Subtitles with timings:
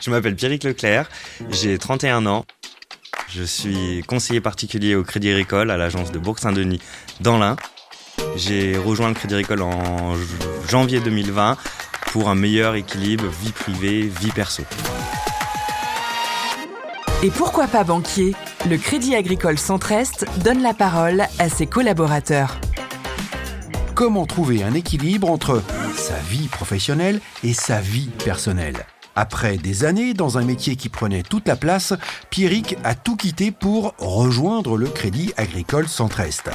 [0.00, 1.08] Je m'appelle Pierrick Leclerc,
[1.50, 2.44] j'ai 31 ans.
[3.28, 6.80] Je suis conseiller particulier au Crédit Agricole à l'agence de Bourg-Saint-Denis
[7.20, 7.56] dans l'Ain.
[8.36, 10.14] J'ai rejoint le Crédit Agricole en
[10.68, 11.56] janvier 2020
[12.12, 14.62] pour un meilleur équilibre vie privée, vie perso.
[17.22, 18.34] Et pourquoi pas banquier?
[18.70, 22.60] Le Crédit Agricole Centre-Est donne la parole à ses collaborateurs.
[23.94, 25.62] Comment trouver un équilibre entre
[25.96, 28.86] sa vie professionnelle et sa vie personnelle?
[29.18, 31.92] Après des années dans un métier qui prenait toute la place,
[32.30, 36.50] Pierrick a tout quitté pour rejoindre le Crédit Agricole Centre-Est.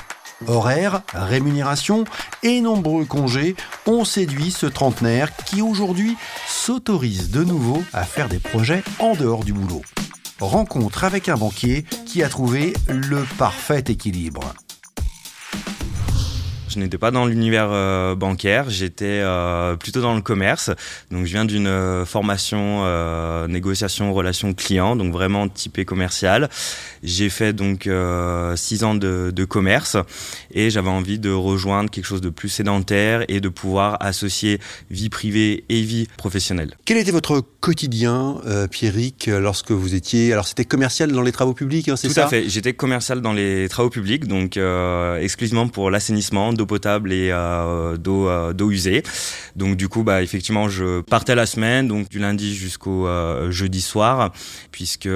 [0.48, 2.06] Horaires, rémunération
[2.42, 6.16] et nombreux congés ont séduit ce trentenaire qui aujourd'hui
[6.48, 9.82] s'autorise de nouveau à faire des projets en dehors du boulot.
[10.40, 14.54] Rencontre avec un banquier qui a trouvé le parfait équilibre.
[16.74, 20.72] Je n'étais pas dans l'univers euh, bancaire, j'étais euh, plutôt dans le commerce.
[21.12, 22.84] Donc je viens d'une euh, formation
[23.48, 26.50] négociation relation client, donc vraiment typé commercial.
[27.04, 27.90] J'ai fait donc
[28.56, 29.98] six ans de, de, commerce
[30.52, 35.10] et j'avais envie de rejoindre quelque chose de plus sédentaire et de pouvoir associer vie
[35.10, 36.76] privée et vie professionnelle.
[36.86, 38.38] Quel était votre quotidien,
[38.72, 42.22] Pierrick, lorsque vous étiez alors c'était commercial dans les travaux publics, hein, c'est ça?
[42.22, 42.50] Tout à fait.
[42.50, 44.58] J'étais commercial dans les travaux publics, donc
[45.20, 49.04] exclusivement pour l'assainissement potable et euh, d'eau euh, d'eau usée.
[49.56, 53.82] Donc du coup, bah effectivement, je partais la semaine, donc du lundi jusqu'au euh, jeudi
[53.82, 54.32] soir,
[54.72, 55.10] puisque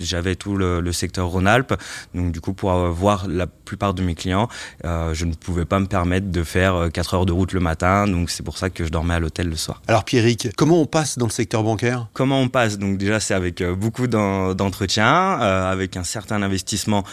[0.00, 1.74] j'avais tout le, secteur Rhône-Alpes.
[2.14, 4.48] Donc du coup, pour voir la plupart de mes clients,
[4.84, 8.06] je ne pouvais pas me permettre de faire 4 heures de route le matin.
[8.06, 9.80] Donc c'est pour ça que je dormais à l'hôtel le soir.
[9.86, 12.08] Alors Pierrick, comment on passe dans le secteur bancaire?
[12.12, 12.78] Comment on passe?
[12.78, 17.04] Donc déjà, c'est avec beaucoup d'entretien, avec un certain investissement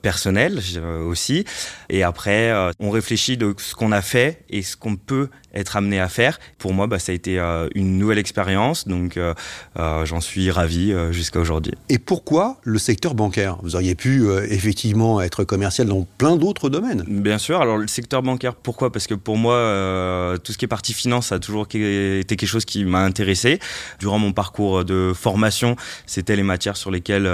[0.00, 0.60] personnel
[1.06, 1.44] aussi.
[1.90, 6.00] Et après, on réfléchit de ce qu'on a fait et ce qu'on peut être amené
[6.00, 6.38] à faire.
[6.58, 9.34] Pour moi, bah, ça a été euh, une nouvelle expérience, donc euh,
[9.78, 11.72] euh, j'en suis ravi jusqu'à aujourd'hui.
[11.88, 13.58] Et pourquoi le secteur bancaire?
[13.62, 17.04] Vous auriez pu effectivement être commercial dans plein d'autres domaines.
[17.06, 17.60] Bien sûr.
[17.60, 18.92] Alors le secteur bancaire, pourquoi?
[18.92, 22.64] Parce que pour moi, tout ce qui est partie finance a toujours été quelque chose
[22.64, 23.58] qui m'a intéressé.
[23.98, 25.76] Durant mon parcours de formation,
[26.06, 27.28] c'était les matières sur lesquelles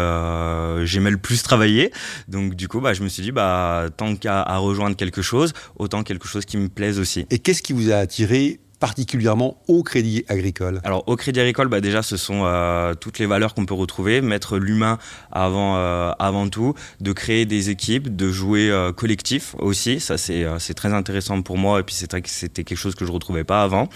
[0.85, 1.93] j'aimais le plus travailler.
[2.29, 6.03] Donc du coup, bah, je me suis dit, bah, tant qu'à rejoindre quelque chose, autant
[6.03, 7.27] quelque chose qui me plaise aussi.
[7.31, 11.81] Et qu'est-ce qui vous a attiré particulièrement au Crédit Agricole Alors au Crédit Agricole, bah,
[11.81, 14.99] déjà ce sont euh, toutes les valeurs qu'on peut retrouver, mettre l'humain
[15.33, 20.75] avant euh, avant tout, de créer des équipes, de jouer euh, collectif aussi, ça c'est
[20.75, 23.89] très intéressant pour moi et puis c'était quelque chose que je retrouvais pas avant.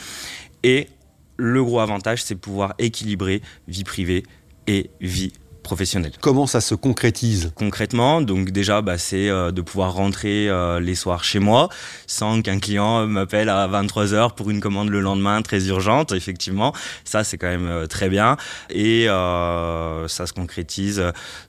[0.65, 0.89] Et
[1.37, 4.25] le gros avantage, c'est pouvoir équilibrer vie privée
[4.67, 5.33] et vie
[6.21, 7.53] Comment ça se concrétise?
[7.55, 11.69] Concrètement, donc déjà, bah, c'est euh, de pouvoir rentrer euh, les soirs chez moi
[12.07, 16.13] sans qu'un client m'appelle à 23 h pour une commande le lendemain très urgente.
[16.13, 16.73] Effectivement,
[17.05, 18.37] ça c'est quand même euh, très bien
[18.71, 21.03] et ça se concrétise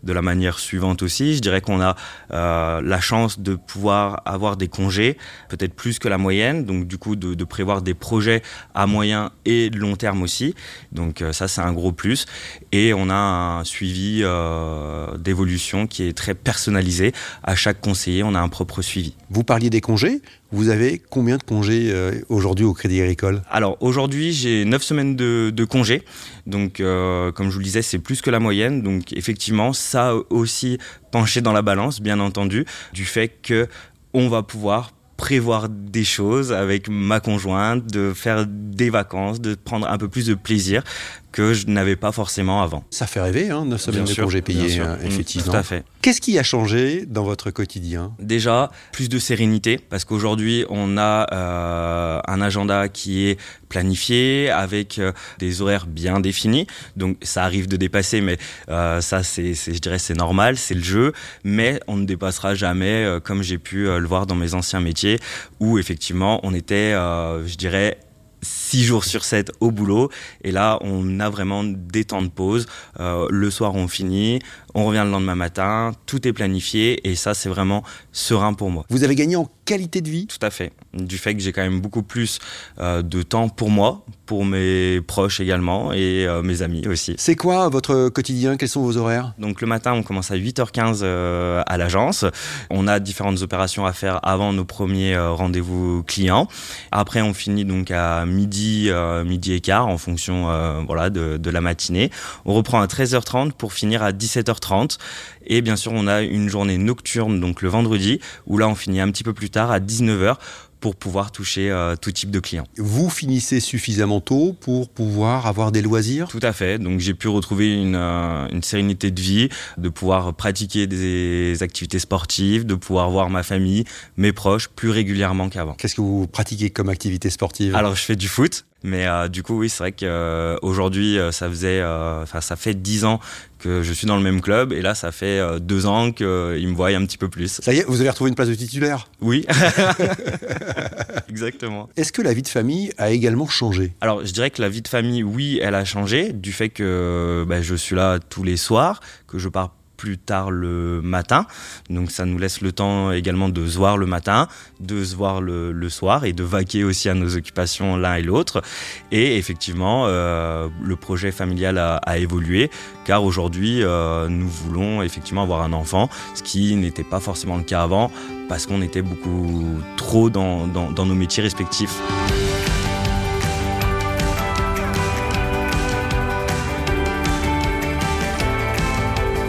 [0.04, 1.36] de la manière suivante aussi.
[1.36, 1.96] Je dirais qu'on a
[2.30, 5.18] la chance de pouvoir avoir des congés,
[5.50, 8.42] peut-être plus que la moyenne, donc du coup de, de prévoir des projets
[8.74, 10.56] à moyen et long terme aussi.
[10.92, 12.26] Donc ça c'est un gros plus
[12.72, 17.14] et on a un suivi euh, d'évolution qui est très personnalisé.
[17.44, 19.16] À chaque conseiller, on a un propre suivi.
[19.30, 20.22] Vous parliez des congés.
[20.52, 23.42] Vous avez combien de congés euh, aujourd'hui au Crédit Agricole?
[23.50, 26.04] Alors aujourd'hui, j'ai 9 semaines de, congés.
[26.48, 28.82] Donc euh, comme je vous le disais, c'est plus que la moyenne.
[28.82, 30.78] Donc effectivement, ça aussi
[31.12, 33.68] penché dans la balance, bien entendu, du fait que
[34.14, 34.92] on va pouvoir
[35.22, 40.26] prévoir des choses avec ma conjointe, de faire des vacances, de prendre un peu plus
[40.26, 40.84] de plaisir
[41.32, 42.84] que je n'avais pas forcément avant.
[42.90, 45.52] Ça fait rêver, hein, 9 semaines de congés payés, hein, mm, effectivement.
[45.52, 45.84] Tout à fait.
[46.02, 48.14] Qu'est-ce qui a changé dans votre quotidien?
[48.20, 53.40] Déjà, plus de sérénité, parce qu'aujourd'hui, on a euh, un agenda qui est
[53.70, 56.68] planifié, avec euh, des horaires bien définis.
[56.98, 58.38] Donc, ça arrive de dépasser, mais
[58.70, 61.14] euh, ça, c'est, je dirais, c'est normal, c'est le jeu.
[61.44, 65.20] Mais on ne dépassera jamais, comme j'ai pu le voir dans mes anciens métiers,
[65.60, 67.98] où effectivement, on était, je dirais,
[68.42, 70.10] 6 jours sur 7 au boulot.
[70.44, 72.66] Et là, on a vraiment des temps de pause.
[73.00, 74.40] Euh, le soir, on finit,
[74.74, 78.86] on revient le lendemain matin, tout est planifié et ça, c'est vraiment serein pour moi.
[78.90, 80.74] Vous avez gagné en qualité de vie Tout à fait.
[80.94, 82.40] Du fait que j'ai quand même beaucoup plus
[82.80, 87.16] euh, de temps pour moi, pour mes proches également et euh, mes amis aussi.
[87.18, 88.58] C'est quoi votre quotidien?
[88.58, 89.34] Quels sont vos horaires?
[89.38, 92.26] Donc le matin, on commence à 8h15 euh, à l'agence.
[92.70, 96.50] On a différentes opérations à faire avant nos premiers rendez-vous clients.
[96.92, 98.90] Après, on finit donc à midi,
[99.26, 100.48] midi et quart en fonction
[100.86, 102.12] voilà, de, de la matinée.
[102.44, 104.98] On reprend à 13h30 pour finir à 17h30.
[105.46, 109.02] Et bien sûr, on a une journée nocturne, donc le vendredi, où là, on finit
[109.02, 110.38] un petit peu plus tard, à 19h,
[110.82, 112.66] pour pouvoir toucher euh, tout type de clients.
[112.76, 116.28] Vous finissez suffisamment tôt pour pouvoir avoir des loisirs?
[116.28, 116.80] Tout à fait.
[116.80, 122.00] Donc j'ai pu retrouver une, euh, une, sérénité de vie, de pouvoir pratiquer des activités
[122.00, 123.86] sportives, de pouvoir voir ma famille,
[124.18, 125.76] mes proches plus régulièrement qu'avant.
[125.76, 127.76] Qu'est-ce que vous pratiquez comme activité sportive?
[127.76, 128.66] Alors je fais du foot.
[128.84, 133.06] Mais euh, du coup, oui, c'est vrai qu'aujourd'hui, euh, ça faisait, enfin, ça fait dix
[133.06, 133.20] ans
[133.60, 136.74] que je suis dans le même club, et là, ça fait deux ans qu'ils me
[136.74, 137.62] voient un petit peu plus.
[137.62, 139.46] Ça y est, vous avez retrouvé une place de titulaire Oui.
[141.30, 141.88] Exactement.
[141.96, 143.94] Est-ce que la vie de famille a également changé?
[144.02, 147.46] Alors, je dirais que la vie de famille, oui, elle a changé, du fait que
[147.48, 151.46] bah, je suis là tous les soirs, que je pars plus tard le matin.
[151.92, 154.48] Donc ça nous laisse le temps également de se voir le matin,
[154.80, 158.64] de se voir le, soir et de vaquer aussi à nos occupations l'un et l'autre.
[159.12, 162.72] Et effectivement, euh, le projet familial a, évolué
[163.06, 167.64] car aujourd'hui, euh, nous voulons effectivement avoir un enfant, ce qui n'était pas forcément le
[167.64, 168.12] cas avant
[168.50, 172.02] parce qu'on était beaucoup trop dans, dans nos métiers respectifs.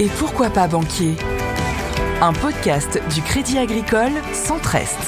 [0.02, 1.14] Et pourquoi pas banquier?
[2.20, 4.98] Un podcast du Crédit Agricole Centre-Est.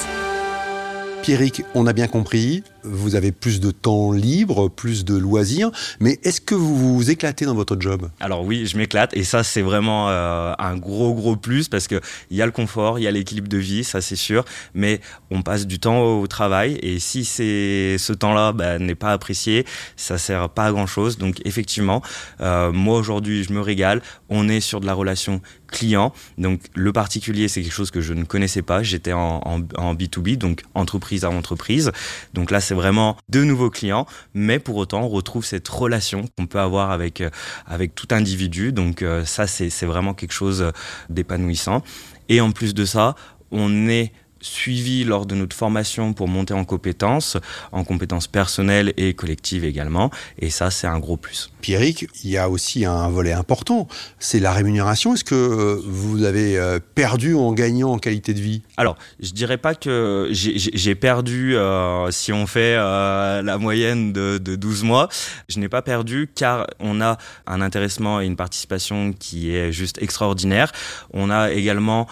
[1.21, 6.19] Pierrick, on a bien compris, vous avez plus de temps libre, plus de loisirs, mais
[6.23, 8.09] est-ce que vous vous éclatez dans votre job?
[8.19, 11.99] Alors oui, je m'éclate et ça c'est vraiment euh, un gros gros plus parce que
[12.29, 15.01] il y a le confort, il y a l'équilibre de vie, ça c'est sûr, mais
[15.31, 19.65] on passe du temps au travail et si c'est ce temps-là bah, n'est pas apprécié,
[19.95, 21.17] ça sert pas à grand chose.
[21.17, 22.01] Donc effectivement,
[22.41, 24.01] euh, moi aujourd'hui je me régale.
[24.29, 28.13] On est sur de la relation client, donc le particulier c'est quelque chose que je
[28.13, 28.83] ne connaissais pas.
[28.83, 31.91] J'étais en B2B, donc entreprise à entreprise.
[32.33, 36.47] Donc là c'est vraiment de nouveaux clients, mais pour autant, on retrouve cette relation qu'on
[36.47, 37.29] peut avoir avec, euh,
[37.65, 38.71] avec tout individu.
[38.71, 40.71] Donc euh, ça, c'est vraiment quelque chose
[41.09, 41.83] d'épanouissant.
[42.29, 43.15] Et en plus de ça,
[43.51, 44.11] on est
[44.45, 47.37] suivi lors de notre formation pour monter en compétences,
[47.71, 50.11] en compétences personnelles et collectives également.
[50.39, 51.49] Et ça, c'est un gros plus.
[51.65, 53.87] Pierrick, il y a aussi un volet important,
[54.19, 55.15] c'est la rémunération.
[55.15, 58.61] Est-ce que euh, vous avez euh, perdu en gagnant en qualité de vie?
[58.77, 64.55] Alors, je dirais pas que j'ai perdu, euh, si on fait la moyenne de, de
[64.55, 65.09] 12 mois,
[65.49, 70.01] je n'ai pas perdu car on a un intéressement et une participation qui est juste
[70.01, 70.71] extraordinaire.
[71.13, 72.07] On a également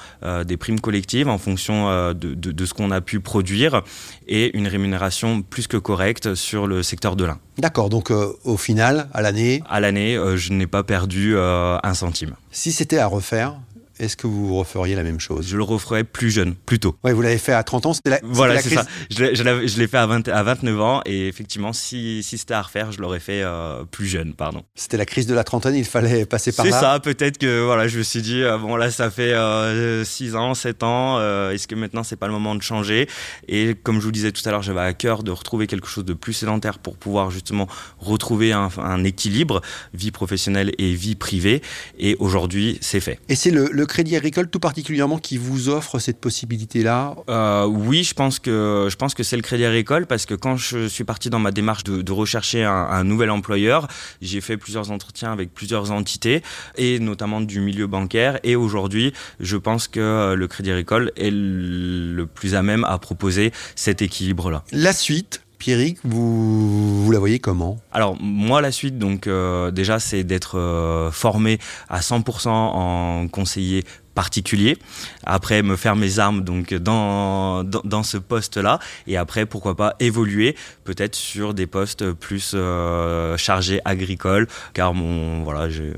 [0.45, 3.83] des primes collectives en fonction de de, ce qu'on a pu produire
[4.27, 7.39] et une rémunération plus que correcte sur le secteur de l'un.
[7.57, 11.77] D'accord, donc euh, au final, à l'année À l'année, euh, je n'ai pas perdu euh,
[11.83, 12.35] un centime.
[12.51, 13.55] Si c'était à refaire,
[13.99, 16.95] est-ce que vous referiez la même chose Je le referais plus jeune, plus tôt.
[17.03, 18.85] Oui, vous l'avez fait à 30 ans, c'était la, Voilà, c'est ça.
[19.09, 22.91] Je l'ai fait à, 20, à 29 ans et effectivement, si, si c'était à refaire,
[22.91, 24.63] je l'aurais fait euh, plus jeune, pardon.
[24.75, 27.63] C'était la crise de la trentaine, il fallait passer par là C'est ça, peut-être que
[27.63, 31.19] voilà, je me suis dit, euh, bon là, ça fait 6 euh, ans, 7 ans,
[31.51, 33.07] est-ce que maintenant, c'est pas le moment de changer?
[33.47, 36.05] Et comme je vous disais tout à l'heure, j'avais à cœur de retrouver quelque chose
[36.05, 37.67] de plus sédentaire pour pouvoir justement
[37.99, 39.61] retrouver un, un équilibre,
[39.93, 41.61] vie professionnelle et vie privée.
[41.99, 43.19] Et aujourd'hui, c'est fait.
[43.29, 48.03] Et c'est le, le Crédit Agricole tout particulièrement qui vous offre cette possibilité-là euh, Oui,
[48.03, 51.03] je pense que je pense que c'est le Crédit Agricole parce que quand je suis
[51.03, 53.87] parti dans ma démarche de, rechercher un, nouvel employeur,
[54.21, 56.43] j'ai fait plusieurs entretiens avec plusieurs entités
[56.77, 58.39] et notamment du milieu bancaire.
[58.43, 63.51] Et aujourd'hui, je pense que le Crédit Agricole est le plus à même à proposer
[63.75, 64.63] cet équilibre-là.
[64.71, 67.79] La suite, Pierrick, vous, vous la voyez comment?
[67.93, 71.57] Alors moi la suite donc euh, déjà c'est d'être euh, formé
[71.87, 74.77] à 100% en conseiller particulier.
[75.23, 78.79] Après, me faire mes armes donc dans, dans, ce poste-là.
[79.07, 85.43] Et après, pourquoi pas évoluer peut-être sur des postes plus euh, chargés agricoles, car mon
[85.45, 85.93] voilà, j'ai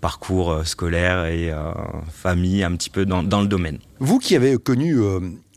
[0.00, 1.52] parcours scolaire et
[2.12, 3.78] famille un petit peu dans, dans, le domaine.
[3.98, 4.96] Vous qui avez connu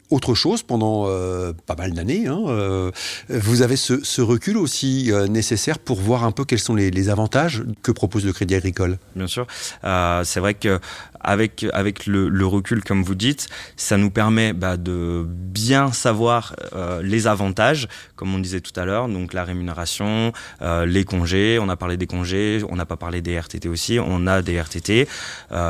[0.09, 2.27] autre chose pendant euh, pas mal d'années.
[2.27, 2.91] Hein, euh,
[3.29, 7.63] vous avez ce, recul aussi euh, nécessaire pour voir un peu quels sont les, avantages
[7.83, 8.97] que propose le Crédit Agricole?
[9.15, 9.45] Bien sûr,
[9.83, 10.79] c'est vrai que
[11.19, 16.55] avec avec le, recul, comme vous dites, ça nous permet bah, de bien savoir
[17.03, 20.31] les avantages, comme on disait tout à l'heure, donc la rémunération,
[20.62, 21.59] les congés.
[21.62, 24.00] On a parlé des congés, on n'a pas parlé des RTT aussi.
[24.00, 25.07] On a des RTT,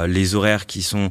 [0.07, 1.09] les horaires qui sont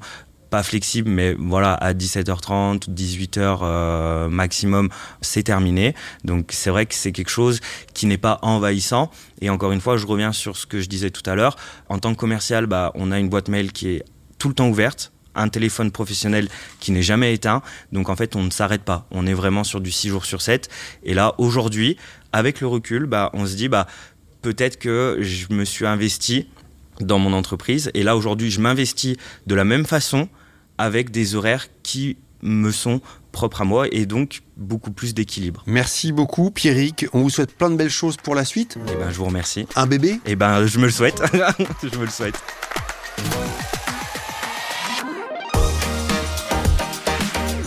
[0.62, 4.88] flexible, mais voilà, à 17h30, 18h euh, maximum,
[5.20, 5.94] c'est terminé.
[6.24, 7.60] Donc c'est vrai que c'est quelque chose
[7.94, 9.10] qui n'est pas envahissant.
[9.40, 11.56] Et encore une fois, je reviens sur ce que je disais tout à l'heure.
[11.88, 14.04] En tant que commercial, bah, on a une boîte mail qui est
[14.38, 16.48] tout le temps ouverte un téléphone professionnel
[16.80, 17.62] qui n'est jamais éteint.
[17.92, 19.06] Donc en fait, on ne s'arrête pas.
[19.10, 20.68] On est vraiment sur du 6 jours sur 7.
[21.02, 21.96] Et là, aujourd'hui,
[22.32, 23.86] avec le recul, bah, on se dit, bah,
[24.42, 26.48] peut-être que je me suis investi
[27.00, 27.90] dans mon entreprise.
[27.94, 30.28] Et là, aujourd'hui, je m'investis de la même façon
[30.78, 33.00] avec des horaires qui me sont
[33.32, 35.62] propre à moi et donc beaucoup plus d'équilibre.
[35.66, 38.78] Merci beaucoup Pierrick, on vous souhaite plein de belles choses pour la suite.
[38.92, 39.66] Et ben je vous remercie.
[39.76, 40.20] Un bébé?
[40.26, 41.20] Et ben je me le souhaite.
[41.82, 42.36] je me le souhaite.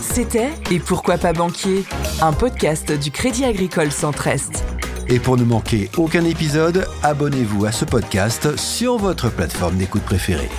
[0.00, 1.84] C'était Et pourquoi pas banquier
[2.20, 4.64] Un podcast du Crédit Agricole Centre-Est.
[5.06, 10.50] Et pour ne manquer aucun épisode, abonnez-vous à ce podcast sur votre plateforme d'écoute préférée.